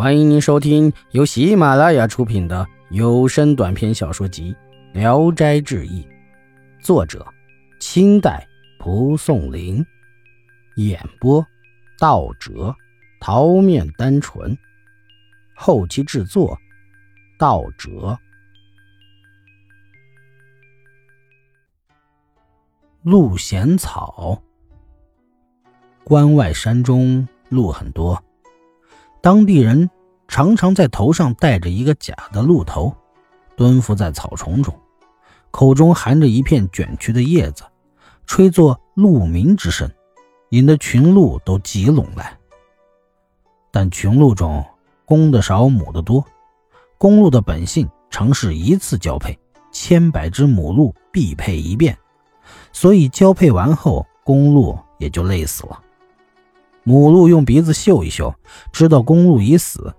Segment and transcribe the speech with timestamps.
[0.00, 4.56] 欢迎您收听由喜马拉雅出品的有声短篇小说集
[4.98, 6.02] 《聊斋志异》，
[6.82, 7.22] 作者：
[7.80, 8.48] 清代
[8.78, 9.84] 蒲松龄，
[10.76, 11.46] 演播：
[11.98, 12.74] 道哲、
[13.20, 14.56] 桃面单纯，
[15.54, 16.58] 后期制作：
[17.38, 18.18] 道哲。
[23.02, 24.42] 鹿衔草，
[26.04, 28.18] 关外山中鹿很多。
[29.22, 29.90] 当地人
[30.30, 32.94] 常常在头上戴着一个假的鹿头，
[33.56, 34.72] 蹲伏在草丛中，
[35.50, 37.64] 口中含着一片卷曲的叶子，
[38.26, 39.90] 吹作鹿鸣之声，
[40.50, 42.38] 引得群鹿都集拢来。
[43.72, 44.64] 但群鹿中
[45.04, 46.24] 公的少，母的多。
[46.96, 49.36] 公鹿的本性常是一次交配，
[49.72, 51.98] 千百只母鹿必配一遍，
[52.72, 55.82] 所以交配完后，公鹿也就累死了。
[56.84, 58.32] 母鹿用鼻子嗅一嗅，
[58.70, 59.92] 知道公鹿已死，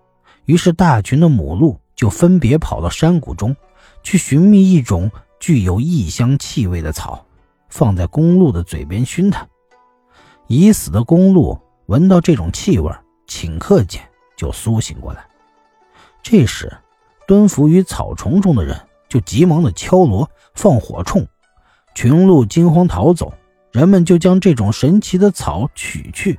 [0.51, 3.55] 于是大群的母鹿就分别跑到山谷中，
[4.03, 7.25] 去寻觅一种具有异香气味的草，
[7.69, 9.47] 放在公鹿的嘴边熏它。
[10.47, 12.91] 已死的公鹿闻到这种气味，
[13.29, 14.01] 顷刻间
[14.35, 15.25] 就苏醒过来。
[16.21, 16.69] 这时，
[17.25, 18.77] 蹲伏于草丛中的人
[19.07, 21.25] 就急忙的敲锣放火铳，
[21.95, 23.33] 群鹿惊慌逃走，
[23.71, 26.37] 人们就将这种神奇的草取去。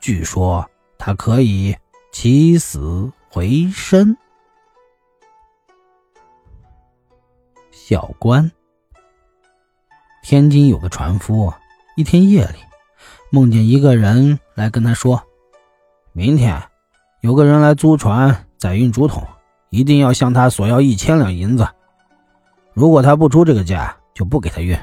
[0.00, 0.66] 据说
[0.96, 1.76] 它可以
[2.14, 4.14] 起死回身。
[7.70, 8.52] 小关，
[10.22, 11.50] 天津有个船夫，
[11.96, 12.58] 一天夜里
[13.30, 15.22] 梦见一个人来跟他说
[16.12, 16.62] ：“明天
[17.22, 19.26] 有个人来租船载运竹筒，
[19.70, 21.66] 一定要向他索要一千两银子。
[22.74, 24.78] 如果他不出这个价，就不给他运。”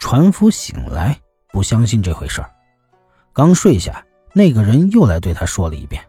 [0.00, 2.50] 船夫醒来，不相信这回事儿。
[3.34, 4.02] 刚睡下，
[4.32, 6.02] 那个人又来对他说了一遍，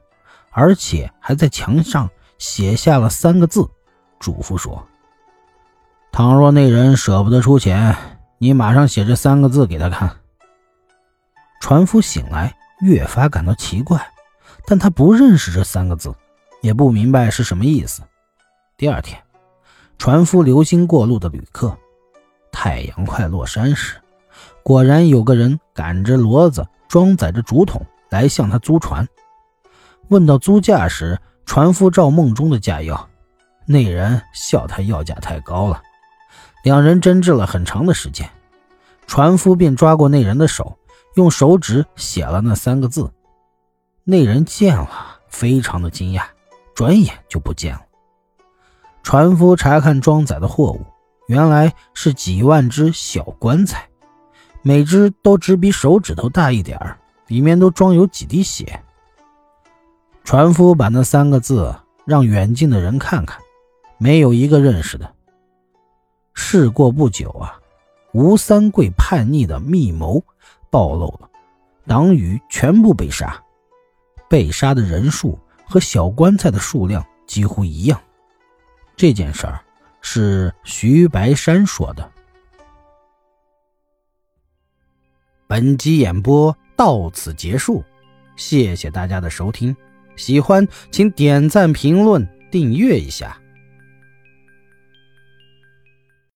[0.53, 3.67] 而且还在墙上写下了三个字，
[4.19, 4.85] 嘱咐说
[6.11, 7.95] ：“倘若那人舍不得出钱，
[8.37, 10.09] 你马上写这三个字给他看。”
[11.59, 13.99] 船夫醒来，越发感到奇怪，
[14.65, 16.13] 但他不认识这三个字，
[16.61, 18.01] 也不明白是什么意思。
[18.77, 19.21] 第二天，
[19.97, 21.77] 船夫留心过路的旅客，
[22.51, 23.95] 太阳快落山时，
[24.63, 26.65] 果然有个人赶着骡子。
[26.89, 29.07] 装载着竹筒来向他租船，
[30.13, 33.09] 问到租价时，船夫照梦中的价要，
[33.65, 35.81] 那人笑他要价太高了。
[36.63, 38.29] 两人争执了很长的时间，
[39.07, 40.77] 船夫便抓过那人的手，
[41.15, 43.11] 用手指写了那三个字。
[44.03, 46.23] 那人见了，非常的惊讶，
[46.75, 47.81] 转眼就不见了。
[49.01, 50.85] 船夫查看装载的货物，
[51.27, 53.89] 原来是几万只小棺材。
[54.61, 58.82] 每只都只比手指头大一点儿，里面都装有几滴血。
[60.23, 61.75] 船夫把那三个字
[62.05, 63.39] 让远近的人看看，
[63.97, 65.13] 没有一个认识的。
[66.33, 67.59] 事过不久啊，
[68.13, 70.23] 吴三桂叛逆的密谋
[70.71, 71.29] 暴露了，
[71.85, 73.41] 党羽全部被杀，
[74.29, 78.01] 被杀的人数和小棺材的数量几乎一样。
[78.95, 79.59] 这件事儿
[80.01, 82.11] 是徐白山说的。
[85.47, 87.83] 本集演播到此结束，
[88.35, 89.75] 谢谢大家的收听。
[90.15, 93.37] 喜欢请点赞、评论、订阅一下。